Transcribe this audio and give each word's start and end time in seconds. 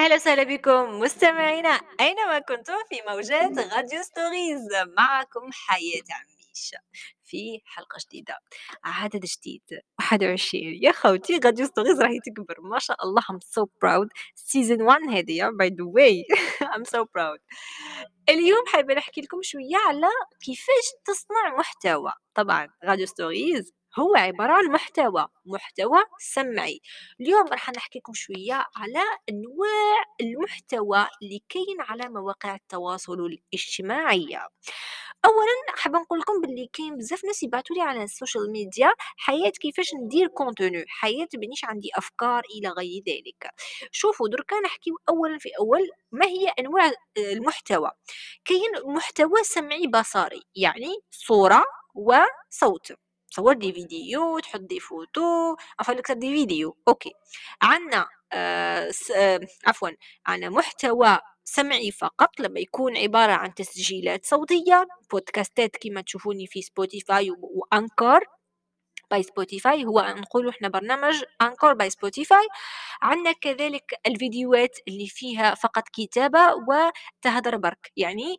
أهلا 0.00 0.14
وسهلا 0.14 0.42
بكم 0.42 1.00
مستمعينا 1.00 1.80
أينما 2.00 2.38
كنتم 2.38 2.74
في 2.88 2.96
موجات 3.08 3.58
راديو 3.72 4.02
ستوريز 4.02 4.68
معكم 4.96 5.52
حياة 5.52 6.02
عميش 6.10 6.74
في 7.24 7.60
حلقة 7.64 7.96
جديدة 8.06 8.38
عدد 8.84 9.24
جديد. 9.24 9.62
21 9.98 10.64
يا 10.82 10.92
خوتي 10.92 11.38
راديو 11.38 11.66
ستوريز 11.66 12.00
راهي 12.00 12.20
تكبر 12.20 12.60
ما 12.60 12.78
شاء 12.78 12.96
الله 13.04 13.22
I'm 13.22 13.40
so 13.58 13.66
proud. 13.66 14.08
Season 14.36 14.80
1 14.80 15.00
هذه 15.08 15.50
by 15.50 15.68
the 15.68 15.86
way. 15.86 16.24
I'm 16.74 16.84
so 16.84 17.04
proud. 17.04 17.38
اليوم 18.28 18.66
حابة 18.66 18.94
نحكي 18.94 19.20
لكم 19.20 19.42
شوية 19.42 19.76
على 19.86 20.06
كيفاش 20.40 20.86
تصنع 21.04 21.56
محتوى. 21.58 22.12
طبعا 22.34 22.68
راديو 22.84 23.06
ستوريز 23.06 23.72
هو 23.98 24.14
عبارة 24.16 24.52
عن 24.52 24.64
محتوى 24.66 25.26
محتوى 25.46 25.98
سمعي. 26.18 26.80
اليوم 27.20 27.46
راح 27.46 27.70
نحكي 27.70 27.98
لكم 27.98 28.12
شوية 28.14 28.64
على 28.76 29.00
أنواع 29.30 30.04
المحتوى 30.20 31.06
اللي 31.22 31.42
كاين 31.48 31.80
على 31.80 32.08
مواقع 32.08 32.54
التواصل 32.54 33.20
الاجتماعي 33.20 34.38
اولا 35.24 35.52
حابه 35.76 35.98
نقول 35.98 36.18
لكم 36.20 36.40
باللي 36.40 36.70
كاين 36.72 36.96
بزاف 36.96 37.24
ناس 37.24 37.42
يبعثوا 37.42 37.76
لي 37.76 37.82
على 37.82 38.02
ال 38.02 38.09
social 38.09 38.52
media 38.52 38.92
حياة 39.16 39.50
كيفاش 39.50 39.94
ندير 39.94 40.28
contenu 40.28 40.84
حياة 40.88 41.28
ما 41.34 41.38
عنديش 41.38 41.64
عندي 41.64 41.90
أفكار 41.96 42.42
إلى 42.58 42.68
غير 42.68 43.02
ذلك. 43.08 43.50
شوفوا 43.92 44.28
دركا 44.28 44.60
نحكيو 44.60 44.94
اولا 45.08 45.38
في 45.38 45.48
أول 45.60 45.90
ما 46.12 46.26
هي 46.26 46.48
أنواع 46.48 46.92
المحتوى. 47.18 47.90
كاين 48.44 48.70
محتوى 48.84 49.44
سمعي 49.44 49.86
بصري 49.86 50.42
يعني 50.54 50.94
صورة 51.10 51.64
وصوت. 51.94 52.92
تصور 53.30 53.54
des 53.54 53.72
vidéos 53.72 54.38
تحط 54.38 54.60
des 54.60 54.80
photos 54.80 55.56
افضل 55.80 56.02
des 56.20 56.32
vidéos. 56.34 56.76
okay. 56.88 57.12
عندنا 57.62 58.06
آه 58.32 58.90
آه 59.16 59.40
عفوا 59.66 59.88
عندنا 60.26 60.50
محتوى 60.50 61.18
سمعي 61.44 61.90
فقط 61.90 62.40
لما 62.40 62.60
يكون 62.60 62.96
عبارة 62.96 63.32
عن 63.32 63.54
تسجيلات 63.54 64.26
صوتية 64.26 64.86
بودكاستات 65.12 65.76
كما 65.80 66.00
تشوفوني 66.00 66.46
في 66.46 66.62
سبوتيفاي 66.62 67.30
و 67.40 67.51
Anchor 67.51 68.20
by 69.10 69.22
Spotify 69.22 69.84
هو 69.86 70.00
نقول 70.18 70.48
إحنا 70.48 70.68
برنامج 70.68 71.22
Anchor 71.42 71.74
by 71.74 71.90
Spotify 71.90 72.48
عندنا 73.02 73.32
كذلك 73.32 73.94
الفيديوهات 74.06 74.78
اللي 74.88 75.06
فيها 75.08 75.54
فقط 75.54 75.84
كتابة 75.92 76.40
وتهدر 76.54 77.56
برك. 77.56 77.92
يعني 77.96 78.36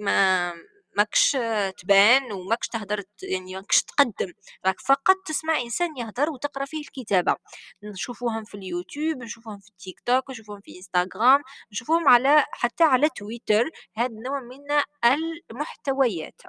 ما 0.00 0.54
ماكش 0.96 1.36
تبان 1.78 2.32
وماكش 2.32 2.68
تهدر 2.68 3.02
يعني 3.22 3.54
ماكش 3.56 3.82
تقدم. 3.82 4.32
راك 4.66 4.80
فقط 4.80 5.16
تسمع 5.26 5.60
إنسان 5.60 5.96
يهدر 5.96 6.30
وتقرأ 6.30 6.64
فيه 6.64 6.80
الكتابة. 6.80 7.36
نشوفوهم 7.82 8.44
في 8.44 8.54
اليوتيوب 8.56 9.18
نشوفوهم 9.22 9.58
في 9.60 9.68
التيك 9.68 10.00
توك 10.06 10.30
نشوفوهم 10.30 10.60
في 10.60 10.76
إنستغرام 10.76 11.42
نشوفوهم 11.72 12.08
على 12.08 12.44
حتى 12.52 12.84
على 12.84 13.08
تويتر. 13.08 13.70
هذا 13.96 14.06
النوع 14.06 14.40
من 14.40 14.58
المحتويات. 15.50 16.40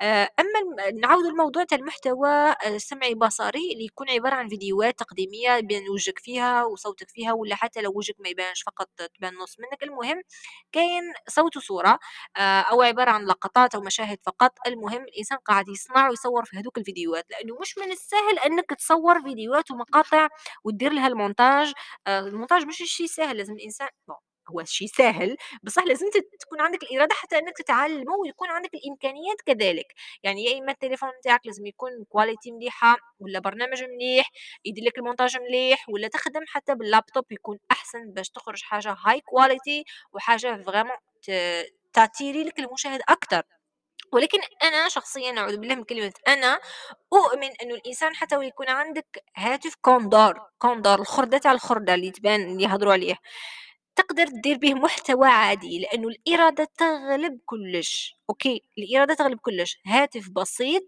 آه، 0.00 0.30
أما 0.40 0.90
نعود 1.02 1.26
الموضوع 1.26 1.64
تاع 1.64 1.78
المحتوى 1.78 2.54
السمعي 2.66 3.14
بصري 3.14 3.72
اللي 3.72 3.84
يكون 3.84 4.10
عبارة 4.10 4.34
عن 4.34 4.48
فيديوهات 4.48 4.98
تقديمية 4.98 5.50
يبان 5.56 5.88
وجهك 5.90 6.18
فيها 6.18 6.64
وصوتك 6.64 7.08
فيها 7.10 7.32
ولا 7.32 7.54
حتى 7.56 7.80
لو 7.82 7.92
وجهك 7.96 8.16
ما 8.20 8.28
يبانش 8.28 8.62
فقط 8.62 8.88
تبان 9.18 9.34
نص 9.34 9.56
منك. 9.60 9.82
المهم 9.82 10.22
كاين 10.72 11.02
صوت 11.28 11.56
وصورة 11.56 11.98
آه، 12.36 12.60
أو 12.60 12.82
عبارة 12.82 13.10
عن 13.10 13.24
لقطات 13.26 13.67
لقطات 13.68 13.74
أو 13.74 13.80
مشاهد 13.80 14.18
فقط 14.26 14.52
المهم 14.66 15.02
الإنسان 15.02 15.38
قاعد 15.38 15.68
يصنع 15.68 16.08
ويصور 16.10 16.44
في 16.44 16.56
هذوك 16.56 16.78
الفيديوهات 16.78 17.24
لأنه 17.30 17.58
مش 17.60 17.78
من 17.78 17.90
السهل 17.92 18.38
أنك 18.46 18.70
تصور 18.78 19.22
فيديوهات 19.22 19.70
ومقاطع 19.70 20.28
وتدير 20.64 20.92
لها 20.92 21.06
المونتاج. 21.06 21.72
آه 22.06 22.20
المونتاج 22.20 22.64
مش 22.66 22.76
شيء 22.76 23.06
سهل 23.06 23.36
لازم 23.36 23.52
الإنسان 23.54 23.88
هو 24.50 24.64
شيء 24.64 24.88
سهل 24.88 25.36
بصح 25.62 25.84
لازم 25.86 26.06
تكون 26.40 26.60
عندك 26.60 26.82
الإرادة 26.82 27.14
حتى 27.14 27.38
إنك 27.38 27.56
تتعلمه 27.56 28.14
ويكون 28.16 28.48
عندك 28.50 28.70
الإمكانيات 28.74 29.40
كذلك. 29.46 29.86
يعني 30.22 30.44
يا 30.44 30.58
إما 30.58 30.72
التليفون 30.72 31.10
نتاعك 31.18 31.46
لازم 31.46 31.66
يكون 31.66 31.90
qualité 32.08 32.50
مليحة 32.52 32.96
ولا 33.20 33.38
برنامج 33.38 33.82
مليح 33.84 34.30
يدير 34.64 34.84
لك 34.84 34.98
المونتاج 34.98 35.36
مليح 35.38 35.88
ولا 35.88 36.08
تخدم 36.08 36.40
حتى 36.48 36.74
باللابتوب 36.74 37.24
يكون 37.32 37.58
أحسن 37.70 38.10
باش 38.12 38.30
تخرج 38.30 38.62
حاجة 38.62 38.96
high 39.06 39.20
quality 39.20 39.84
وحاجة 40.12 40.62
vraiment 40.66 40.96
تعطي 41.92 42.44
لك 42.44 42.58
المشاهد 42.60 43.00
أكثر 43.08 43.42
ولكن 44.12 44.38
أنا 44.62 44.88
شخصيا 44.88 45.38
أعوذ 45.38 45.56
بالله 45.56 45.74
من 45.74 45.84
كلمة 45.84 46.12
أنا 46.28 46.60
أؤمن 47.12 47.50
إنه 47.62 47.74
الإنسان 47.74 48.14
حتى 48.16 48.36
ويكون 48.36 48.68
عندك 48.68 49.24
هاتف 49.36 49.74
كوندار 49.82 50.50
كوندار 50.58 51.00
الخردة 51.00 51.38
تاع 51.38 51.52
الخردة 51.52 51.94
اللي 51.94 52.10
تبان 52.10 52.40
اللي 52.42 52.62
يهضروا 52.64 52.92
عليه. 52.92 53.16
تقدر 53.96 54.26
تدير 54.26 54.58
به 54.58 54.74
محتوى 54.74 55.28
عادي 55.28 55.78
لأنه 55.80 56.08
الإرادة 56.08 56.68
تغلب 56.78 57.40
كلش 57.46 58.14
okay؟ 58.30 58.62
الإرادة 58.78 59.14
تغلب 59.14 59.38
كلش. 59.38 59.78
هاتف 59.86 60.28
بسيط 60.30 60.84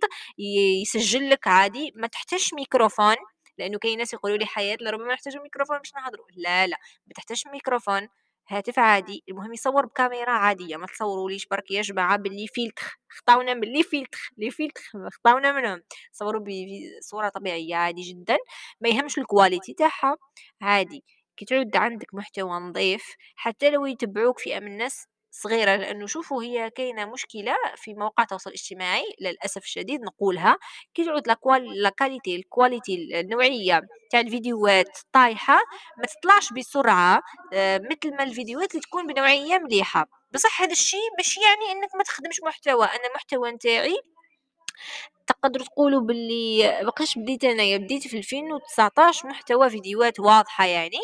يسجل 0.82 1.31
لك 1.31 1.48
عادي 1.48 1.92
ما 1.97 2.06
تحتاجش 2.06 2.54
ميكروفون 2.54 3.16
لأنه 3.58 3.78
كاين 3.78 3.98
ناس 3.98 4.12
يقولوا 4.12 4.37
لي 4.38 4.47
حياه 4.47 4.76
لربما 4.81 5.12
نحتاج 5.14 5.37
ميكروفون 5.37 5.78
باش 5.78 5.94
نهضروا. 5.94 6.26
لا 6.37 6.66
لا 6.66 6.76
ما 7.06 7.12
تحتاجش 7.14 7.47
ميكروفون. 7.47 8.08
هاتف 8.50 8.78
عادي 8.78 9.25
المهم 9.28 9.53
يصور 9.53 9.87
بكاميرا 9.87 10.31
عادية 10.33 10.77
ما 10.77 10.87
تصوروليش 10.87 11.47
برك 11.47 11.71
يا 11.71 11.83
جماعة 11.83 12.16
بـ 12.16 12.24
les 12.24 12.47
filtres 12.47 12.98
خطاونا 13.09 13.55
من 13.55 13.69
les 13.72 13.82
filtres 13.82 14.31
les 14.38 14.50
filtres 14.50 14.82
خطاونا 15.12 15.53
منهم. 15.53 15.83
صوروا 16.12 16.44
بصوره 17.00 17.28
طبيعية 17.28 17.77
عادي 17.77 18.03
جدا 18.03 18.37
ما 18.81 18.88
يهمش 18.88 19.19
ال 19.19 19.25
qualité 19.25 19.75
تاعها 19.75 20.16
عادي. 20.62 21.05
كي 21.37 21.44
تعود 21.44 21.77
عندك 21.77 22.15
محتوى 22.15 22.50
نظيف 22.61 23.15
حتى 23.37 23.71
لو 23.71 23.87
يتبعوك 23.87 24.38
فئة 24.38 24.61
من 24.61 24.67
الناس 24.72 25.06
صغيرة 25.30 25.76
لأنه 25.76 26.06
شوفوا 26.06 26.42
هي 26.42 26.70
كاينة 26.70 27.04
مشكلة 27.04 27.56
في 27.76 27.94
مواقع 27.94 28.22
التواصل 28.22 28.50
الاجتماعي 28.50 29.04
للأسف 29.20 29.62
الشديد 29.64 30.00
نقولها 30.00 30.56
كي 30.94 31.04
تعود 31.04 31.28
la 31.75 31.88
qualité 31.88 32.36
ال 32.36 32.47
quality 32.47 33.20
النوعية 33.20 33.80
تاع 34.10 34.20
الفيديوهات 34.20 34.98
طايحة 35.12 35.58
ما 35.98 36.04
تطلعش 36.06 36.52
بسرعة 36.52 37.22
آه، 37.52 37.78
مثل 37.78 38.16
ما 38.16 38.22
الفيديوهات 38.24 38.70
اللي 38.70 38.82
تكون 38.82 39.06
بنوعية 39.06 39.58
مليحة. 39.58 40.06
بصح 40.32 40.62
هذا 40.62 40.72
الشيء 40.72 41.10
مش 41.20 41.36
يعني 41.36 41.72
إنك 41.78 41.94
ما 41.94 42.02
تخدمش 42.04 42.40
محتوى. 42.42 42.84
أنا 42.86 43.06
المحتوى 43.08 43.50
نتاعي 43.52 43.96
تقدروا 45.26 45.66
تقولوا 45.66 46.00
باللي 46.00 46.80
بقيش 46.84 47.19
بديت 47.19 47.44
أنايا 47.44 47.76
بديت 47.78 48.08
في 48.08 48.19
2019 48.19 49.28
محتوى 49.28 49.70
فيديوهات 49.70 50.20
واضحة 50.20 50.64
يعني. 50.66 50.98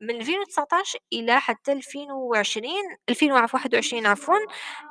من 0.00 0.16
2019 0.20 0.98
إلى 1.12 1.40
حتى 1.40 1.72
2020 1.72 2.72
2021 3.08 4.06
عفوا. 4.06 4.34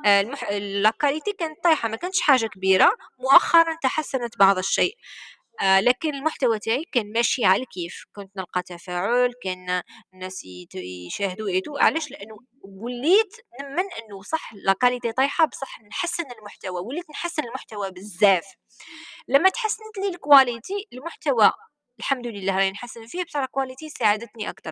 آه، 0.05 0.21
المح... 0.21 0.51
la 0.51 0.69
qualité 0.69 1.31
كانت 1.33 1.63
طايحة 1.63 1.89
ما 1.89 1.95
كانتش 1.95 2.21
حاجة 2.21 2.47
كبيرة. 2.47 2.91
مؤخرا 3.19 3.75
تحسنت 3.83 4.37
بعض 4.39 4.57
الشيء. 4.57 4.95
آه 5.61 5.79
لكن 5.79 6.15
المحتوى 6.15 6.59
تاعي 6.59 6.83
كان 6.91 7.11
ماشي 7.13 7.45
على 7.45 7.61
الكيف. 7.63 8.03
كنت 8.15 8.31
نلقى 8.37 8.63
تفاعل 8.63 9.31
كان 9.43 9.81
الناس 10.13 10.41
يشاهدوا 10.75 11.47
et 11.49 11.59
tout 11.59 11.77
علاش؟ 11.77 12.11
لأنه 12.11 12.37
وليت 12.63 13.33
من 13.61 13.79
إنه 13.79 14.21
صح 14.21 14.53
la 14.53 14.66
qualité 14.66 15.11
طايحة 15.11 15.45
بصح 15.45 15.81
نحسن 15.81 16.23
المحتوى. 16.39 16.81
وليت 16.81 17.09
نحسن 17.09 17.43
المحتوى 17.43 17.91
بزاف. 17.91 18.45
لما 19.27 19.49
تحسنت 19.49 19.97
لي 19.97 20.07
ال 20.09 20.19
qualité 20.19 20.87
المحتوى 20.93 21.51
الحمد 21.99 22.27
لله 22.27 22.57
راني 22.57 22.71
نحسن 22.71 23.05
فيه 23.05 23.23
بصح 23.23 23.39
ال 23.39 23.46
qualité 23.46 23.89
ساعدتني 23.89 24.49
أكثر 24.49 24.71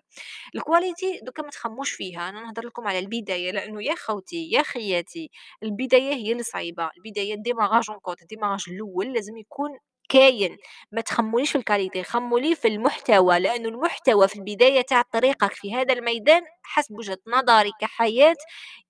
ال 0.55 0.63
qualité 0.63 1.19
دوكا 1.23 1.43
ما 1.43 1.49
تخموش 1.49 1.91
فيها 1.91 2.29
أنا 2.29 2.41
نهضر 2.41 2.65
لكم 2.65 2.87
على 2.87 2.99
البداية 2.99 3.51
لأنه 3.51 3.83
يا 3.83 3.95
خوتي 3.95 4.49
يا 4.51 4.63
خياتي 4.63 5.31
البداية 5.63 6.13
هي 6.13 6.31
اللي 6.31 6.43
صعيبة. 6.43 6.89
البداية 6.97 7.35
démarrage 7.35 7.85
coup 8.01 8.23
de 8.23 8.31
démarrage 8.31 8.63
الأول 8.67 9.13
لازم 9.13 9.37
يكون 9.37 9.69
كاين. 10.09 10.57
ما 10.91 11.01
تخموليش 11.01 11.51
في 11.51 11.57
ال 11.57 11.63
qualité 11.63 12.03
خمولي 12.03 12.55
في 12.55 12.67
المحتوى 12.67 13.39
لأنه 13.39 13.69
المحتوى 13.69 14.27
في 14.27 14.35
البداية 14.35 14.81
تاع 14.81 15.01
طريقك 15.01 15.53
في 15.53 15.75
هذا 15.75 15.93
الميدان 15.93 16.41
حسب 16.63 16.95
وجهة 16.97 17.17
نظري 17.27 17.71
كحياة 17.81 18.35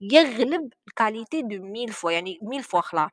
يغلب 0.02 0.70
ال 0.88 0.94
qualité 0.94 1.42
deux 1.42 1.64
mille 1.64 1.90
fois 1.94 2.12
يعني 2.12 2.40
mille 2.42 2.64
fois 2.64 2.82
خلا. 2.82 3.10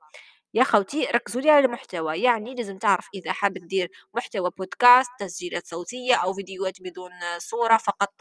يا 0.54 0.64
خوتي 0.64 1.04
ركزوا 1.04 1.40
لي 1.42 1.50
على 1.50 1.66
المحتوى 1.66 2.18
يعني 2.22 2.54
لازم 2.54 2.78
تعرف 2.78 3.08
إذا 3.14 3.32
حاب 3.32 3.58
تدير 3.58 3.90
محتوى 4.14 4.50
بودكاست 4.58 5.10
تسجيلات 5.18 5.66
صوتية 5.66 6.14
أو 6.14 6.32
فيديوهات 6.34 6.82
بدون 6.82 7.10
صورة 7.38 7.76
فقط 7.76 8.14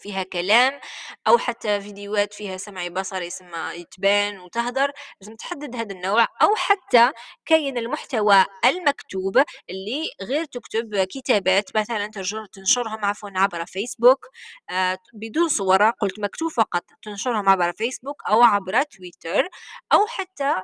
فيها 0.00 0.22
كلام 0.22 0.80
أو 1.28 1.38
حتى 1.38 1.80
فيديوهات 1.80 2.34
فيها 2.34 2.56
سمعي 2.56 2.90
بصري 2.90 3.26
يسمى 3.26 3.84
تبان 3.96 4.38
وتهدر 4.40 4.92
لازم 5.20 5.36
تحدد 5.36 5.76
هذا 5.76 5.92
النوع. 5.94 6.22
أو 6.42 6.54
حتى 6.56 7.10
كاين 7.46 7.78
المحتوى 7.78 8.44
المكتوب 8.64 9.38
اللي 9.70 10.10
غير 10.22 10.44
تكتب 10.44 11.04
كتابات 11.04 11.76
مثلا 11.76 12.10
تنشرهم 12.52 13.04
عفوا 13.04 13.30
عبر 13.36 13.64
فيسبوك 13.66 14.26
آه 14.70 14.98
بدون 15.14 15.48
صور 15.48 15.90
قلت 15.90 16.20
مكتوب 16.20 16.50
فقط 16.50 16.84
تنشرهم 17.02 17.48
عبر 17.48 17.72
فيسبوك 17.72 18.22
أو 18.28 18.42
عبر 18.42 18.82
تويتر 18.82 19.48
أو 19.92 20.06
حتى 20.08 20.54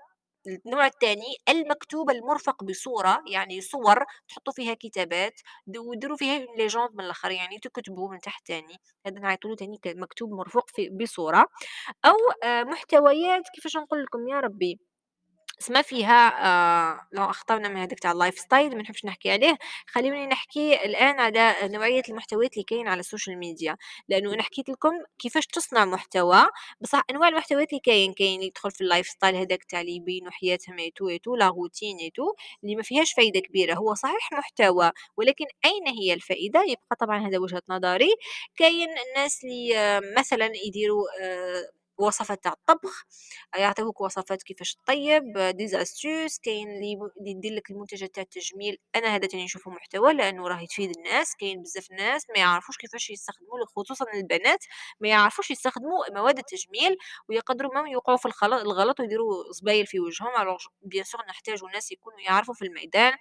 النوع 0.46 0.86
الثاني 0.86 1.36
المكتوب 1.48 2.10
المرفق 2.10 2.64
بصورة 2.64 3.22
يعني 3.32 3.60
صور 3.60 4.04
تحطوا 4.28 4.52
فيها 4.52 4.74
كتابات 4.74 5.40
وديروا 5.78 6.16
فيها 6.16 6.38
légende 6.56 6.90
من 6.94 7.04
الآخر 7.04 7.30
يعني 7.30 7.58
تكتبوا 7.58 8.10
من 8.12 8.18
تحت 8.20 8.46
تاني. 8.46 8.76
هذا 9.06 9.18
نعيطوا 9.20 9.50
له 9.50 9.56
تاني 9.56 9.78
ك- 9.78 9.94
مكتوب 9.96 10.30
مرفق 10.32 10.70
في 10.70 10.88
بصورة. 10.90 11.46
أو 12.04 12.14
آه، 12.44 12.62
محتويات 12.64 13.42
كيفاش 13.54 13.76
نقول 13.76 14.02
لكم 14.04 14.28
يا 14.28 14.40
ربي؟ 14.40 14.80
اسمها 15.60 15.82
فيها 15.82 16.46
آه 16.46 17.00
لو 17.12 17.24
أخطأنا 17.24 17.68
من 17.68 17.76
هذاك 17.76 17.98
تاع 18.00 18.12
ال 18.12 18.38
lifestyle 18.38 18.76
ما 18.76 18.82
نحبش 18.82 19.04
نحكي 19.04 19.30
عليه. 19.30 19.58
خليني 19.86 20.26
نحكي 20.26 20.84
الآن 20.84 21.20
على 21.20 21.54
نوعية 21.62 22.02
المحتويات 22.08 22.52
اللي 22.52 22.64
كاين 22.64 22.88
على 22.88 23.00
السوشيال 23.00 23.38
ميديا 23.38 23.76
لأنه 24.08 24.34
أنا 24.34 24.42
حكيت 24.42 24.68
لكم 24.68 24.92
كيفاش 25.18 25.46
تصنع 25.46 25.84
محتوى 25.84 26.46
بصح 26.80 27.02
أنواع 27.10 27.28
المحتويات 27.28 27.68
اللي 27.70 27.80
كاين 27.80 28.12
كاين 28.12 28.34
اللي 28.34 28.46
يدخل 28.46 28.70
في 28.70 28.80
ال 28.80 29.06
lifestyle 29.06 29.36
هذاك 29.36 29.64
تاع 29.64 29.80
اللي 29.80 29.96
يبينوا 29.96 30.30
حياتهم 30.30 30.78
et 30.78 31.08
tout 31.08 31.19
et 31.19 31.25
tout 31.25 31.36
la 31.36 31.48
routine 31.48 31.96
et 31.98 32.10
tout 32.10 32.34
اللي 32.64 32.76
ما 32.76 32.82
فيهاش 32.82 33.12
فايدة 33.12 33.40
كبيرة. 33.40 33.74
هو 33.74 33.94
صحيح 33.94 34.32
محتوى 34.32 34.90
ولكن 35.16 35.44
أين 35.64 35.88
هي 35.88 36.14
الفائدة؟ 36.14 36.62
يبقى 36.62 36.96
طبعا 37.00 37.26
هذا 37.28 37.38
وجهة 37.38 37.62
نظري. 37.68 38.10
كاين 38.56 38.88
الناس 39.08 39.44
اللي 39.44 39.78
آه، 39.78 40.00
مثلا 40.18 40.50
يديروا 40.66 41.04
آه، 41.22 41.79
وصفات 42.00 42.44
تاع 42.44 42.52
الطبخ 42.52 43.04
يعطيوك 43.56 44.00
وصفات 44.00 44.42
كيفاش 44.42 44.74
تطيب 44.74 45.38
des 45.38 45.74
astuces 45.74 46.38
كاين 46.38 46.68
اللي 46.70 46.98
يدير 47.26 47.52
لك 47.54 47.70
المنتجات 47.70 48.14
تاع 48.14 48.22
التجميل. 48.22 48.78
أنا 48.96 49.14
هذا 49.16 49.26
تاني 49.26 49.44
نشوفه 49.44 49.70
محتوى 49.70 50.12
لأنه 50.12 50.48
راه 50.48 50.64
تفيد 50.64 50.96
الناس 50.96 51.36
كاين 51.36 51.62
بزاف 51.62 51.90
ناس 51.90 52.26
ما 52.30 52.38
يعرفوش 52.38 52.76
كيفاش 52.76 53.10
يستخدموا 53.10 53.66
خصوصا 53.76 54.04
البنات 54.14 54.64
ما 55.00 55.08
يعرفوش 55.08 55.50
يستخدموا 55.50 56.10
مواد 56.10 56.38
التجميل 56.38 56.96
ويقدروا 57.28 57.74
ما 57.74 57.90
يوقعوا 57.90 58.18
في 58.18 58.26
الغلط 58.42 59.00
ويديروا 59.00 59.52
زبايل 59.52 59.86
في 59.86 60.00
وجههم. 60.00 60.36
alors 60.42 60.64
bien 60.82 61.04
sûr 61.04 61.20
نحتاجوا 61.28 61.70
ناس 61.70 61.92
يكونوا 61.92 62.20
يعرفوا 62.20 62.54
في 62.54 62.64
الميدان. 62.64 63.12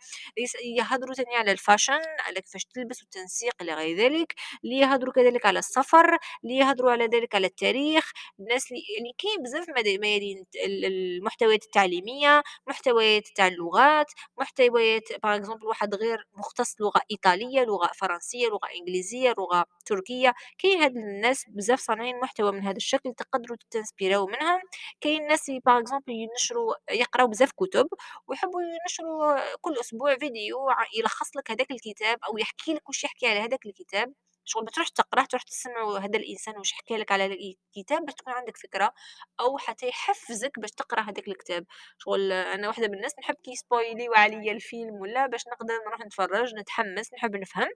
يهضروا 0.78 1.16
تاني 1.16 1.36
على 1.36 1.52
ال 1.51 1.57
fashion 1.57 2.00
على 2.20 2.42
كيفاش 2.42 2.66
تلبس 2.66 3.02
والتنسيق 3.02 3.54
إلى 3.62 3.74
غير 3.74 3.98
ذلك. 3.98 4.36
اللي 4.64 4.80
يهضروا 4.80 5.14
كذلك 5.14 5.46
على 5.46 5.60
السفر 5.60 6.18
اللي 6.44 6.58
يهضروا 6.58 6.92
على 6.92 7.06
ذلك 7.06 7.36
على 7.36 7.48
التاريخ. 7.48 8.12
الناس 8.40 8.69
يعني 8.71 9.13
كاين 9.18 9.44
بزاف 9.44 9.66
ميادين 10.00 10.45
ال- 10.66 10.86
المحتويات 10.86 11.63
التعليمية 11.66 12.44
محتويات 12.68 13.27
تاع 13.36 13.48
اللغات 13.48 14.06
محتويات 14.39 15.04
par 15.24 15.36
exemple 15.36 15.66
واحد 15.68 15.95
غير 15.95 16.27
مختص 16.33 16.75
لغة 16.81 17.01
إيطالية 17.12 17.62
لغة 17.63 17.89
فرنسية 18.00 18.48
لغة 18.48 18.68
إنجليزية 18.80 19.33
لغة 19.38 19.66
تركية. 19.86 20.33
كاين 20.57 20.81
هاد 20.81 20.98
الناس 20.98 21.45
بزاف 21.50 21.80
صانعين 21.80 22.19
محتوى 22.19 22.51
من 22.51 22.62
هذا 22.63 22.77
الشكل 22.77 23.13
تقدروا 23.13 23.57
تنسبيراو 23.71 24.27
منهم 24.27 24.60
كاين 25.01 25.27
ناس 25.27 25.51
par 25.66 25.80
exemple 25.80 26.13
ينشروا 26.13 26.74
يقراو 26.92 27.27
بزاف 27.27 27.51
كتب 27.51 27.88
ويحبوا 28.27 28.62
ينشروا 28.62 29.56
كل 29.62 29.80
أسبوع 29.80 30.15
فيديو 30.18 30.57
يلخص 31.00 31.36
لك 31.38 31.51
هذاك 31.51 31.72
الكتاب 31.72 32.18
أو 32.30 32.38
يحكي 32.38 32.74
لك 32.74 32.89
وش 32.89 33.04
يحكي 33.04 33.27
على 33.27 33.39
هذاك 33.39 33.65
الكتاب. 33.65 34.13
شغل 34.50 34.66
بتروح 34.66 34.88
تقراه 34.88 35.25
تروح 35.25 35.44
تسمع 35.44 35.98
هذا 35.98 36.18
الإنسان 36.19 36.57
واش 36.57 36.74
حكى 36.74 36.98
لك 36.98 37.12
على 37.12 37.25
الكتاب 37.25 38.06
باش 38.06 38.13
تكون 38.13 38.34
عندك 38.34 38.57
فكرة 38.57 38.94
أو 39.40 39.57
حتى 39.57 39.88
يحفزك 39.88 40.60
باش 40.60 40.72
تقرأ 40.72 41.01
هذاك 41.01 41.28
الكتاب. 41.28 41.66
شغل 41.98 42.31
أنا 42.31 42.68
واحدة 42.68 42.88
من 42.88 42.94
الناس 42.94 43.13
نحب 43.19 43.36
كي 43.44 43.51
يسبويليو 43.51 44.13
عليا 44.13 44.51
الفيلم 44.51 44.94
ولا 44.96 45.28
باش 45.28 45.48
نقدر 45.48 45.74
نروح 45.88 46.00
نتفرج 46.01 46.56
نتحمس 46.56 47.13
نحب 47.13 47.36
نفهم. 47.36 47.69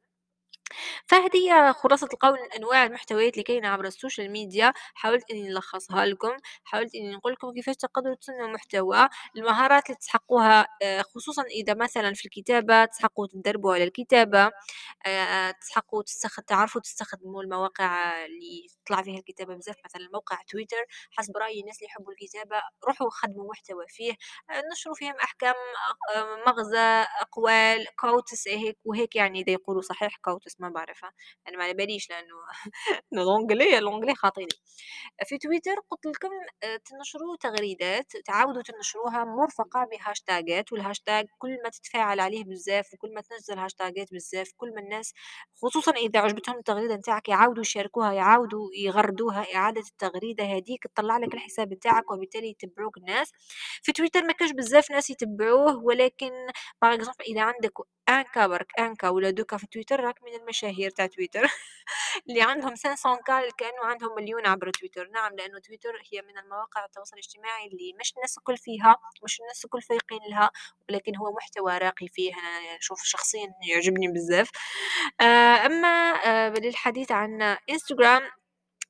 فهذه 1.05 1.71
خلاصة 1.71 2.07
القول 2.13 2.37
أنواع 2.57 2.83
المحتويات 2.85 3.33
اللي 3.33 3.43
كاينة 3.43 3.67
عبر 3.67 3.85
السوشيال 3.85 4.31
ميديا. 4.31 4.73
حاولت 4.93 5.31
إني 5.31 5.49
نلخصها 5.49 6.05
لكم 6.05 6.37
حاولت 6.63 6.95
إني 6.95 7.15
نقول 7.15 7.33
لكم 7.33 7.53
كيفاش 7.53 7.75
تقدروا 7.75 8.15
تصنعوا 8.15 8.47
محتوى 8.47 9.09
المهارات 9.37 9.85
اللي 9.85 9.97
تسحقوها 9.97 10.67
آه، 10.81 11.01
خصوصا 11.01 11.43
إذا 11.43 11.73
مثلا 11.73 12.13
في 12.13 12.25
الكتابة 12.25 12.85
تسحقوا 12.85 13.27
تدربوا 13.27 13.73
على 13.73 13.83
الكتابة 13.83 14.51
آه، 15.05 15.51
تسحقوا 15.51 16.03
تستخ... 16.03 16.39
تعرفوا 16.47 16.81
تستخدموا 16.81 17.43
المواقع 17.43 18.25
اللي 18.25 18.67
تطلع 18.85 19.01
فيها 19.03 19.19
الكتابة 19.19 19.55
بزاف 19.55 19.75
مثلا 19.85 20.09
موقع 20.13 20.37
تويتر. 20.47 20.85
حسب 21.11 21.37
رأيي 21.37 21.61
الناس 21.61 21.77
اللي 21.77 21.85
يحبوا 21.87 22.11
الكتابة 22.13 22.61
روحوا 22.87 23.09
خدموا 23.09 23.49
محتوى 23.51 23.85
فيه 23.87 24.11
آه، 24.49 24.63
نشروا 24.73 24.95
فيهم 24.95 25.15
أحكام 25.23 25.55
مغزى 26.47 27.05
أقوال 27.21 27.87
quotes 27.87 28.47
هيك 28.47 28.77
وهيك 28.85 29.15
يعني 29.15 29.41
إذا 29.41 29.51
يقولوا 29.51 29.81
صحيح 29.81 30.15
quotes 30.29 30.61
ما 30.63 30.69
بعرفها 30.69 31.11
أنا 31.47 31.57
ما 31.57 31.63
على 31.63 31.73
باليش 31.73 32.09
لأنه 32.09 32.35
l'anglais 33.23 33.77
l'anglais 33.77 34.15
خاطيني 34.15 34.55
في 35.27 35.37
تويتر 35.37 35.75
قلت 35.89 36.05
لكم 36.05 36.29
آه، 36.63 36.77
تنشروا 36.77 37.35
تغريدات 37.39 38.11
تعاودوا 38.25 38.61
تنشروها 38.61 39.23
مرفقة 39.23 39.87
بهاشتاجات 39.91 40.73
والهاشتاج 40.73 41.25
كل 41.37 41.57
ما 41.63 41.69
تتفاعل 41.69 42.19
عليه 42.19 42.43
بزاف 42.43 42.93
وكل 42.93 43.13
ما 43.13 43.21
تنزل 43.21 43.59
هاشتاجات 43.59 44.13
بزاف 44.13 44.51
كل 44.57 44.73
ما 44.75 44.81
الناس 44.81 45.13
خصوصا 45.61 45.91
إذا 45.91 46.19
عجبتهم 46.19 46.57
التغريدة 46.57 46.95
نتاعك 46.95 47.29
يعاودوا 47.29 47.61
يشاركوها 47.61 48.13
يعاودوا 48.13 48.69
يغردوها 48.77 49.55
إعادة 49.55 49.81
التغريدة 49.81 50.43
هذيك 50.43 50.83
تطلع 50.95 51.17
لك 51.17 51.33
الحساب 51.33 51.73
نتاعك 51.73 52.11
وبالتالي 52.11 52.49
يتبعوك 52.49 52.97
الناس. 52.97 53.31
في 53.83 53.91
تويتر 53.91 54.23
ما 54.23 54.33
كاش 54.33 54.51
بزاف 54.51 54.91
ناس 54.91 55.09
يتبعوه 55.09 55.77
ولكن 55.83 56.31
par 56.81 56.93
إذا 57.27 57.41
عندك 57.41 57.73
un 58.09 58.35
K 58.35 58.47
برك 58.47 58.79
un 58.79 58.99
K 58.99 59.09
ولا 59.09 59.29
deux 59.29 59.52
K 59.52 59.57
في 59.57 59.67
تويتر 59.67 59.99
راك 59.99 60.23
من 60.23 60.33
المشاهير 60.53 60.89
تاع 60.89 61.05
تويتر 61.05 61.41
اللي 62.29 62.41
عندهم 62.41 62.75
500 62.75 63.17
K 63.25 63.49
كانوا 63.57 63.85
عندهم 63.85 64.15
مليون 64.15 64.47
عبر 64.47 64.69
تويتر. 64.69 65.09
نعم 65.09 65.35
لأنه 65.35 65.59
تويتر 65.59 66.01
هي 66.11 66.21
من 66.21 66.37
المواقع 66.37 66.85
التواصل 66.85 67.13
الاجتماعي 67.13 67.67
اللي 67.67 67.93
مش 67.99 68.13
الناس 68.15 68.37
الكل 68.37 68.57
فيها 68.57 68.95
مش 69.23 69.39
الناس 69.41 69.65
الكل 69.65 69.81
فايقين 69.81 70.19
لها 70.29 70.51
ولكن 70.89 71.15
هو 71.15 71.31
محتوى 71.33 71.77
راقي 71.77 72.07
فيه 72.07 72.33
أنا 72.33 72.77
أشوف 72.79 73.03
شخصيا 73.03 73.53
يعجبني 73.69 74.07
بزاف. 74.07 74.49
آه، 75.21 75.65
أما 75.65 75.87
آه، 76.25 76.49
للحديث 76.49 77.11
عن 77.11 77.41
انستغرام 77.69 78.21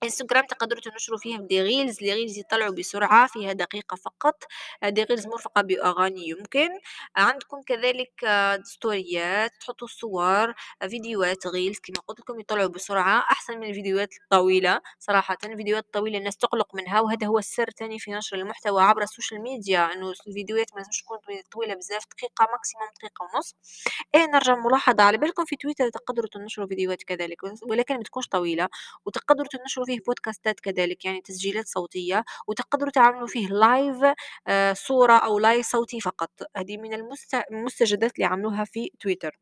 انستغرام 0.04 0.46
تقدروا 0.46 0.82
تنشروا 0.82 1.18
فيهم 1.20 1.48
des 1.48 1.62
reels 1.62 2.02
les 2.02 2.14
reels 2.14 2.38
يطلعوا 2.38 2.74
بسرعة 2.74 3.28
فيها 3.28 3.54
دقيقة 3.54 3.96
فقط. 3.96 4.44
آه، 4.84 4.90
des 4.90 5.04
reels 5.04 5.28
مرفقة 5.28 5.62
بأغاني 5.62 6.30
يمكن. 6.30 6.70
عندكم 7.16 7.62
كذلك 7.62 8.24
آه، 8.26 8.60
ستوريات 8.64 9.52
تحطوا 9.60 9.88
صور 9.88 10.50
آه، 10.82 10.88
فيديوهات 10.88 11.48
reels 11.48 11.80
كما 11.80 11.96
قلت 12.08 12.20
لكم 12.20 12.40
يطلعوا 12.40 12.68
بسرعة. 12.70 13.20
أحسن 13.32 13.58
من 13.60 13.70
الفيديوهات 13.70 14.10
الطويلة 14.24 14.82
صراحة. 15.00 15.38
الفيديوهات 15.46 15.84
الطويلة 15.86 16.18
الناس 16.18 16.38
تقلق 16.38 16.76
منها 16.76 17.02
وهذا 17.02 17.28
هو 17.28 17.38
السر 17.40 17.72
تاني 17.72 18.00
في 18.00 18.12
نشر 18.12 18.38
المحتوى 18.38 18.84
عبر 18.84 19.02
السوشيال 19.04 19.42
ميديا 19.42 19.94
إنه 19.94 20.12
الفيديوهات 20.28 20.68
ما 20.74 20.78
لازمش 20.80 21.02
تكون 21.02 21.18
طويلة 21.52 21.74
بزاف 21.76 22.04
دقيقة 22.18 22.48
maximum 22.52 22.88
دقيقة 22.98 23.24
ونص. 23.36 23.56
إيه 24.16 24.26
نرجع 24.26 24.56
ملاحظة 24.56 25.04
على 25.04 25.18
بالكم 25.18 25.46
في 25.46 25.56
تويتر 25.56 25.90
تقدروا 25.90 26.28
تنشروا 26.30 26.68
فيديوهات 26.68 27.04
كذلك 27.04 27.38
ولكن 27.70 27.96
ما 27.98 28.04
تكونش 28.04 28.28
طويلة 28.28 28.70
وتقدروا 29.06 29.48
تنشروا 29.48 29.86
فيه 29.96 30.04
بودكاستات 30.08 30.60
كذلك 30.60 31.06
يعني 31.06 31.22
تسجيلات 31.22 31.68
صوتية 31.68 32.24
وتقدروا 32.48 32.92
تعملوا 32.92 33.28
فيه 33.28 33.48
live 33.48 33.98
آه، 34.48 34.74
صورة 34.74 35.14
أو 35.14 35.40
live 35.40 35.66
صوتي 35.68 36.00
فقط. 36.02 36.32
هذه 36.58 36.78
من 36.78 36.94
المست- 36.94 37.44
المستجدات 37.52 38.16
اللي 38.16 38.26
عملوها 38.26 38.64
في 38.66 38.90
تويتر. 39.00 39.40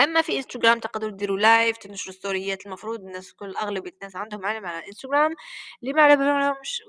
أما 0.00 0.22
في 0.22 0.36
إنستغرام 0.36 0.80
تقدروا 0.80 1.10
تديروا 1.12 1.38
live 1.38 1.76
تنشروا 1.76 2.14
ستوريات 2.14 2.66
المفروض 2.66 3.00
الناس 3.00 3.32
كل 3.32 3.56
أغلبية 3.56 3.90
الناس 3.90 4.16
عندهم 4.16 4.46
علم 4.46 4.66
على 4.66 4.86
إنستغرام. 4.88 5.34
اللي 5.82 5.92
ما 5.92 6.02
على 6.02 6.16
بالهمش 6.16 6.82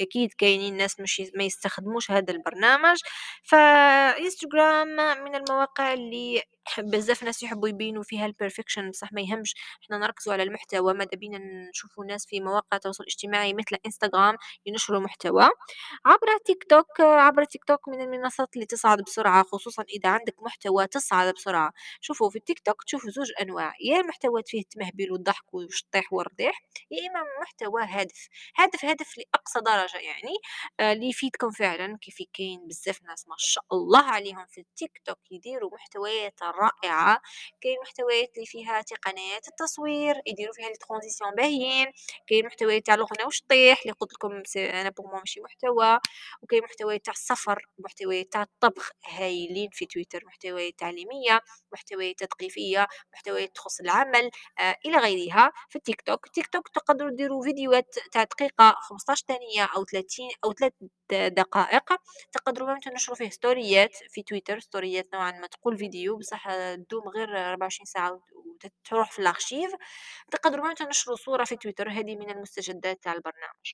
أكيد 0.00 0.32
كاينين 0.38 0.76
ناس 0.76 1.00
مش 1.00 1.22
ما 1.34 1.44
يستخدموش 1.44 2.10
هذا 2.10 2.32
البرنامج. 2.32 2.98
فانستغرام 3.42 4.88
من 5.24 5.34
المواقع 5.34 5.92
اللي 5.92 6.42
بزاف 6.78 7.22
ناس 7.22 7.42
يحبوا 7.42 7.68
يبينوا 7.68 8.02
فيها 8.02 8.26
ال 8.26 8.32
perfection 8.32 8.90
بصح 8.90 9.12
ما 9.12 9.20
يهمش. 9.20 9.54
إحنا 9.84 9.98
نركزوا 9.98 10.32
على 10.32 10.42
المحتوى 10.42 10.94
ماذا 10.94 11.10
بينا 11.14 11.38
نشوفوا 11.70 12.04
ناس 12.04 12.26
في 12.26 12.40
مواقع 12.40 12.76
التواصل 12.76 13.04
الاجتماعي 13.04 13.54
مثل 13.54 13.76
انستغرام 13.86 14.36
ينشروا 14.66 15.00
محتوى. 15.00 15.48
عبر 16.06 16.38
تيك 16.44 16.64
توك 16.70 17.00
عبر 17.00 17.44
تيك 17.44 17.64
توك 17.64 17.88
من 17.88 18.00
المنصات 18.00 18.48
اللي 18.54 18.66
تصعد 18.66 19.02
بسرعة 19.02 19.42
خصوصا 19.44 19.82
إذا 19.82 20.08
عندك 20.10 20.34
محتوى 20.42 20.86
تصعد 20.86 21.34
بسرعة. 21.34 21.72
شوفوا 22.00 22.30
في 22.30 22.36
التيك 22.38 22.60
توك 22.60 22.84
تشوفوا 22.84 23.10
زوج 23.10 23.30
أنواع 23.42 23.72
يا 23.84 24.02
محتوى 24.02 24.42
فيه 24.46 24.60
التمهبيل 24.60 25.12
والضحك 25.12 25.54
والشطيح 25.54 26.12
والرضيح 26.12 26.62
يا 26.90 27.10
إما 27.10 27.20
محتوى 27.42 27.82
هادف. 27.84 28.28
هادف 28.58 28.84
هادف 28.84 29.18
لأقصى 29.18 29.60
درجة 29.60 29.98
يعني 29.98 30.34
آه، 30.80 30.92
اللي 30.92 31.08
يفيدكم 31.08 31.50
فعلا. 31.50 31.98
كيف 32.00 32.16
كاين 32.32 32.66
بزاف 32.68 33.02
ناس 33.02 33.28
ما 33.28 33.34
شاء 33.38 33.64
الله 33.72 34.02
عليهم 34.04 34.46
في 34.46 34.60
التيك 34.60 35.00
توك 35.04 35.18
يديروا 35.30 35.70
محتويات 35.74 36.42
رائعة، 36.58 37.20
كاين 37.60 37.76
محتويات 37.82 38.30
اللي 38.36 38.46
فيها 38.46 38.82
تقنيات 38.82 39.48
التصوير 39.48 40.14
يديروا 40.26 40.52
فيها 40.54 40.68
les 40.68 40.76
transitions 40.86 41.34
باهيين، 41.36 41.86
كاين 42.26 42.46
محتويات 42.46 42.86
تاع 42.86 42.94
الغنا 42.94 43.24
والشطيح 43.24 43.80
اللي 43.82 43.92
قُلت 43.92 44.12
لكم 44.14 44.42
pour 44.90 45.04
moi 45.10 45.18
ماشي 45.20 45.40
محتوى، 45.40 45.98
وكاين 46.42 46.62
محتويات 46.62 47.04
تاع 47.04 47.12
السفر، 47.14 47.62
محتويات 47.78 48.32
تاع 48.32 48.42
الطبخ 48.42 48.90
هايلين 49.06 49.68
في 49.72 49.86
تويتر، 49.86 50.22
محتويات 50.26 50.74
تعليمية، 50.78 51.40
محتويات 51.72 52.18
تثقيفية، 52.24 52.86
محتويات 53.14 53.54
تخص 53.54 53.80
العمل، 53.80 54.30
آآ 54.58 54.76
إلى 54.86 54.96
غيرها. 54.98 55.52
في 55.68 55.76
التيك 55.76 56.00
توك، 56.02 56.26
التيك 56.26 56.46
توك 56.46 56.68
تقدروا 56.68 57.10
ديروا 57.10 57.42
فيديوهات 57.44 57.94
تاع 58.12 58.24
دقيقة 58.24 58.76
15 58.80 59.24
ثانية 59.28 59.64
أو 59.76 59.84
30 59.84 60.30
أو 60.44 60.52
3 60.52 60.74
د 61.12 61.34
دقائق، 61.34 61.92
تقدروا 62.32 62.68
même 62.68 62.78
تنشروا 62.80 63.16
فيه 63.16 63.30
ستوريات 63.30 63.96
في 64.10 64.22
تويتر، 64.22 64.60
ستوريات 64.60 65.08
نوعًا 65.14 65.30
ما 65.32 65.46
تقول 65.46 65.78
فيديو 65.78 66.16
بصح 66.16 66.47
تدوم 66.76 67.08
غير 67.08 67.28
24 67.50 67.86
ساعة 67.86 68.12
وت 68.12 68.22
وت 68.66 68.72
تروح 68.84 69.10
في 69.12 69.22
ال 69.22 69.29
archive 69.29 69.76
تقدروا 70.30 70.64
même 70.66 70.74
تنشروا 70.74 71.16
صورة 71.16 71.44
في 71.44 71.56
تويتر، 71.56 71.90
هذه 71.90 72.16
من 72.16 72.30
المستجدات 72.30 73.02
تاع 73.02 73.12
البرنامج. 73.12 73.72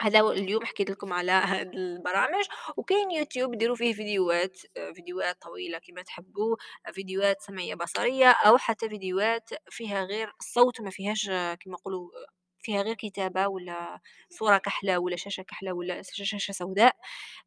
هذا 0.00 0.20
اليوم 0.20 0.64
حكيت 0.66 0.90
لكم 0.90 1.12
على 1.12 1.32
هاد 1.62 1.74
البرامج، 1.74 2.44
وكاين 2.76 3.10
يوتيوب 3.10 3.56
ديروا 3.58 3.76
فيه 3.76 3.92
فيديوهات، 3.94 4.58
فيديوهات 4.94 5.42
طويلة 5.42 5.78
كيما 5.78 6.02
تحبوا، 6.02 6.56
فيديوهات 6.92 7.42
سمعية 7.42 7.74
بصرية 7.74 8.30
أو 8.30 8.58
حتى 8.58 8.88
فيديوهات 8.88 9.50
فيها 9.70 10.04
غير 10.04 10.32
الصوت 10.40 10.80
ما 10.80 10.90
فيهاش 10.90 11.26
كيما 11.60 11.76
نقولوا 11.76 12.10
فيها 12.62 12.82
غير 12.82 12.94
كتابة 12.94 13.46
ولا 13.48 14.00
صورة 14.30 14.58
كحلة 14.58 14.98
ولا 14.98 15.16
شاشة 15.16 15.42
كحلة 15.42 15.72
ولا 15.72 16.02
شاشة 16.02 16.52
سوداء. 16.52 16.96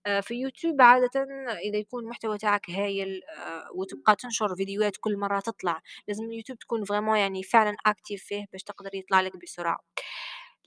آآ 0.08 0.22
في 0.22 0.36
يوتيوب 0.36 0.82
عادةً 0.82 1.22
إذا 1.70 1.78
يكون 1.78 2.04
المحتوى 2.04 2.38
تاعك 2.38 2.70
هايل 2.70 3.22
آآ 3.38 3.70
وتبقى 3.76 4.16
تنشر 4.16 4.56
فيديوهات 4.56 4.98
كل 5.02 5.18
مرة 5.18 5.40
تطلع، 5.40 5.82
لازم 6.08 6.24
اليوتيوب 6.26 6.60
تكون 6.60 6.86
vraiment 6.86 7.18
يعني 7.18 7.44
فعلًا 7.44 7.72
active 7.90 8.18
فيه 8.18 8.46
باش 8.54 8.64
تقدر 8.64 8.96
يطلع 8.96 9.22
لك 9.22 9.38
بسرعة. 9.44 9.80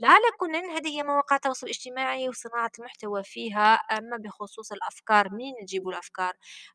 على 0.04 0.24
كلٍ 0.40 0.56
هذه 0.56 0.88
هي 0.98 1.02
مواقع 1.02 1.36
التواصل 1.36 1.66
الاجتماعي 1.66 2.28
وصناعة 2.28 2.70
المحتوى 2.78 3.24
فيها، 3.24 3.74
أما 3.74 4.16
بخصوص 4.16 4.72
الأفكار 4.72 5.28
منين 5.32 5.54
نجيبوا 5.62 5.92
الأفكار؟ 5.92 6.32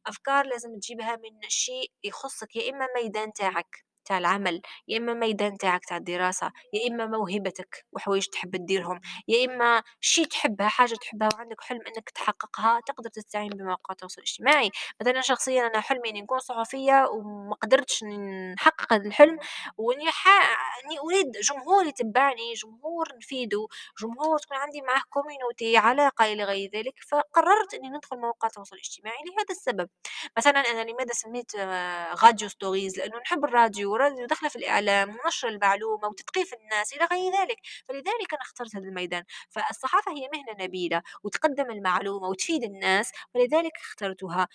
أفكار 0.07 0.45
لازم 0.45 0.75
تجيبها 0.79 1.15
من 1.15 1.49
شيء 1.49 1.91
يخصك 2.03 2.55
يا 2.55 2.71
إما 2.71 2.87
ميدان 3.03 3.33
تاعك 3.33 3.85
العمل، 4.17 4.61
يا 4.87 4.97
إما 4.97 5.13
ميدان 5.13 5.57
تاعك 5.57 5.85
تاع 5.85 5.97
الدراسة، 5.97 6.51
يا 6.73 6.87
إما 6.93 7.05
موهبتك 7.05 7.85
وحوايج 7.91 8.25
تحب 8.27 8.65
ديرهم، 8.65 9.01
يا 9.27 9.45
إما 9.45 9.83
شي 10.01 10.25
تحبها 10.25 10.67
حاجة 10.67 10.95
تحبها 10.95 11.29
وعندك 11.35 11.61
حلم 11.61 11.79
إنك 11.87 12.09
تحققها 12.09 12.79
تقدر 12.87 13.09
تستعين 13.09 13.49
بمواقع 13.49 13.91
التواصل 13.91 14.21
الاجتماعي، 14.21 14.71
مثلًا 15.01 15.21
شخصيًا 15.21 15.67
أنا 15.67 15.79
حلمي 15.81 16.09
إني 16.09 16.21
نكون 16.21 16.39
صحفية 16.39 17.05
وما 17.13 17.55
قدرتش 17.55 18.03
نحقق 18.55 18.93
هذا 18.93 19.07
الحلم 19.07 19.37
وإني 19.77 20.11
أريد 21.21 21.31
جمهور 21.31 21.85
يتبعني، 21.85 22.53
جمهور 22.53 23.07
نفيدو، 23.17 23.67
جمهور 24.01 24.37
تكون 24.39 24.57
عندي 24.57 24.81
معاه 24.81 24.99
community 25.01 25.75
علاقة 25.75 26.25
إلى 26.25 26.43
غير 26.43 26.69
ذلك، 26.73 26.93
فقررت 27.09 27.73
إني 27.73 27.89
ندخل 27.89 28.17
مواقع 28.17 28.47
التواصل 28.47 28.75
الاجتماعي 28.75 29.17
لهذا 29.27 29.45
السبب. 29.51 29.89
مثلًا 30.37 30.59
أنا 30.59 30.91
لماذا 30.91 31.13
سميت 31.13 31.51
radio 32.25 32.47
stories 32.49 32.97
لأنه 32.97 33.17
نحب 33.25 33.43
الراديو، 33.45 33.91
والراديو 33.93 34.25
داخلة 34.25 34.49
في 34.49 34.55
الإعلام 34.55 35.09
ونشر 35.25 35.47
المعلومة 35.47 36.07
وتثقيف 36.07 36.53
الناس 36.53 36.93
إلى 36.93 37.05
غير 37.11 37.33
ذلك، 37.33 37.57
فلذلك 37.87 38.33
أنا 38.33 38.41
اخترت 38.41 38.75
هذا 38.75 38.83
الميدان. 38.85 39.23
فالصحافة 39.49 40.11
هي 40.11 40.29
مهنة 40.33 40.63
نبيلة 40.65 41.01
وتقدم 41.23 41.71
المعلومة 41.71 42.27
وتفيد 42.27 42.63
الناس، 42.63 43.11
ولذلك 43.35 43.73
اخترتها. 43.77 44.47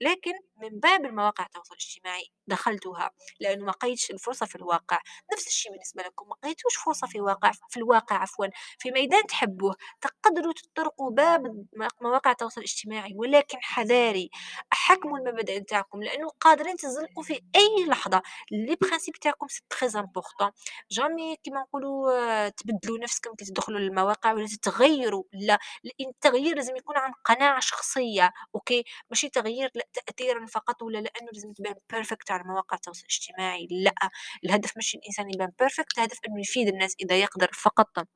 لكن 0.00 0.32
من 0.62 0.80
باب 0.80 1.04
المواقع 1.04 1.44
التواصل 1.46 1.74
الاجتماعي 1.74 2.24
دخلتها، 2.46 3.10
لأنه 3.40 3.64
ما 3.64 3.70
لقيتش 3.70 4.10
الفرصة 4.10 4.46
في 4.46 4.56
الواقع. 4.56 4.98
نفس 5.32 5.46
الشيء 5.46 5.72
بالنسبة 5.72 6.02
لكم، 6.02 6.28
ما 6.28 6.34
لقيتوش 6.44 6.76
فرصة 6.76 7.06
في 7.06 7.20
واقع 7.20 7.52
في 7.70 7.76
الواقع 7.76 8.16
عفوًا، 8.16 8.46
في 8.78 8.90
ميدان 8.90 9.26
تحبوه، 9.26 9.74
تقدروا 10.00 10.52
تطرقوا 10.52 11.10
باب 11.10 11.66
مواقع 12.02 12.30
التواصل 12.30 12.60
الاجتماعي، 12.60 13.12
ولكن 13.16 13.58
حذاري، 13.62 14.30
حكموا 14.72 15.18
المبادئ 15.18 15.58
نتاعكم، 15.60 16.02
لأنه 16.02 16.28
قادرين 16.40 16.76
تنزلقوا 16.76 17.22
في 17.22 17.32
أي 17.56 17.86
لحظة. 17.88 18.22
les 18.54 18.74
principes 18.88 19.18
تاعكم 19.20 19.46
c'est 19.46 19.76
très 19.78 19.90
important. 20.00 20.52
jamais 20.90 21.36
كيما 21.44 21.60
نقولوا 21.60 22.12
آه، 22.46 22.48
تبدلوا 22.48 22.98
نفسكم 22.98 23.34
كي 23.34 23.44
تدخلوا 23.44 23.78
للمواقع 23.80 24.32
ولا 24.32 24.46
تتغيروا، 24.46 25.24
لا، 25.32 25.58
التغيير 26.00 26.56
لازم 26.56 26.76
يكون 26.76 26.96
عن 26.98 27.12
قناعة 27.24 27.60
شخصية، 27.60 28.32
OK، 28.54 28.84
ماشي 29.10 29.28
تغيير 29.28 29.70
ل 29.98 30.00
تأثيرًا 30.06 30.46
فقط 30.46 30.82
ولا 30.82 30.98
لأنه 30.98 31.28
لازم 31.32 31.52
تبان 31.52 31.74
perfect 31.94 32.30
على 32.30 32.42
مواقع 32.44 32.76
التواصل 32.76 33.00
الاجتماعي، 33.02 33.68
لأ، 33.70 33.94
الهدف 34.44 34.76
مش 34.78 34.94
الإنسان 34.94 35.30
يبان 35.34 35.48
perfect، 35.62 35.98
الهدف 35.98 36.18
إنه 36.28 36.40
يفيد 36.40 36.68
الناس 36.68 36.94
إذا 37.00 37.20
يقدر 37.20 37.50
فقط. 37.54 38.06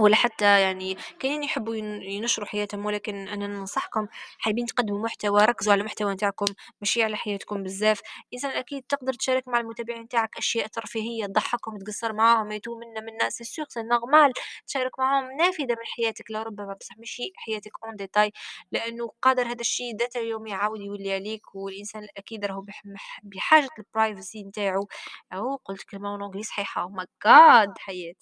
ولا 0.00 0.16
حتى 0.16 0.60
يعني 0.60 0.96
كاينين 1.20 1.42
يحبوا 1.42 1.74
ين 1.76 2.02
ينشروا 2.02 2.46
حياتهم، 2.48 2.86
ولكن 2.86 3.28
أنا 3.28 3.46
ننصحكم 3.46 4.06
حابين 4.38 4.66
تقدموا 4.66 5.04
محتوى 5.04 5.44
ركزوا 5.44 5.72
على 5.72 5.80
المحتوى 5.80 6.12
نتاعكم 6.14 6.46
ماشي 6.80 7.02
على 7.02 7.16
حياتكم 7.16 7.62
بزاف، 7.62 8.00
الإنسان 8.28 8.50
أكيد 8.50 8.82
تقدر 8.88 9.12
تشارك 9.12 9.48
مع 9.48 9.60
المتابعين 9.60 10.02
نتاعك 10.02 10.38
أشياء 10.38 10.66
ترفيهية 10.66 11.26
تضحّكهم، 11.26 11.78
تقصّر 11.78 12.12
معاهم، 12.12 12.52
يتوه 12.52 12.78
منا 12.78 13.00
منا 13.00 13.28
sûr 13.30 13.64
c'est 13.68 13.82
normal. 13.94 14.32
تشارك 14.66 14.98
معاهم 14.98 15.32
نافذة 15.38 15.66
من 15.72 15.86
حياتك 15.96 16.30
لربما 16.30 16.74
بصح 16.80 16.98
ماشي 16.98 17.32
حياتك 17.36 17.72
en 17.86 17.96
détail 18.04 18.30
لأنه 18.72 19.10
قادر 19.22 19.42
هذا 19.46 19.60
الشي 19.60 19.92
ذات 19.92 20.16
يوم 20.16 20.46
يعاود 20.46 20.80
يولي 20.80 21.12
عليك، 21.14 21.54
والإنسان 21.54 22.06
أكيد 22.16 22.44
راهو 22.44 22.60
بح 22.60 22.82
مح 22.86 23.20
بحاجة 23.24 23.68
للprivacy 23.80 24.46
نتاعو، 24.46 24.88
أهو 25.32 25.56
قُلت 25.64 25.82
كلمة 25.82 26.16
بالانجلي 26.16 26.42
صحيحة. 26.42 26.86
Oh 26.88 26.90
my 27.00 27.04
god! 27.26 27.78
حياة. 27.78 28.14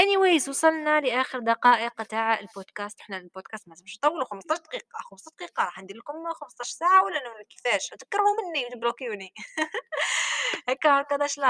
Anyways 0.00 0.48
وصلنا 0.48 1.00
لآخر 1.00 1.38
دقائق 1.38 2.02
تاع 2.02 2.40
البودكاست، 2.40 3.00
إحنا 3.00 3.16
البودكاست 3.18 3.68
ما 3.68 3.72
لازمش 3.74 3.94
يطولوا 3.96 4.24
15 4.24 4.62
دقيقة، 4.62 4.98
15 5.10 5.30
دقيقة 5.36 5.64
راح 5.64 5.78
ندير 5.82 5.96
لكم 5.96 6.14
15 6.34 6.70
ساعة 6.72 7.04
ولا 7.04 7.18
ن 7.18 7.44
كيفاش؟ 7.50 7.88
تكرهوا 7.88 8.36
مني 8.42 8.66
وتبلوكيوني 8.66 9.32
هاكا 10.68 10.98
هاكا 11.00 11.16
داش 11.16 11.40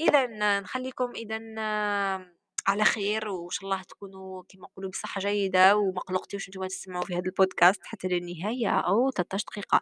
إذًا 0.00 0.26
نخلّيكم 0.60 1.12
إذًا 1.16 1.38
على 2.68 2.84
خير 2.84 3.28
وإن 3.28 3.50
شاء 3.50 3.64
الله 3.64 3.82
تكونوا 3.82 4.42
كيما 4.48 4.66
نقولوا 4.66 4.90
بصحة 4.90 5.20
جيدة 5.20 5.76
وما 5.76 6.00
قلقتيوش 6.00 6.48
نتوما 6.48 6.68
تسمعوا 6.68 7.04
في 7.04 7.14
هذا 7.14 7.22
البودكاست 7.26 7.80
حتى 7.84 8.08
للنهاية 8.08 8.68
أو 8.70 9.10
13 9.10 9.44
دقيقة. 9.52 9.80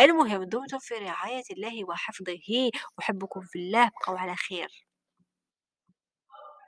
المهم 0.00 0.42
دمتم 0.44 0.78
في 0.78 0.94
رعاية 0.94 1.42
الله 1.50 1.84
وحفظه، 1.88 2.38
أحبكم 3.00 3.40
في 3.40 3.58
الله، 3.58 3.90
بقوا 4.02 4.18
على 4.18 4.36
خير. 4.36 4.86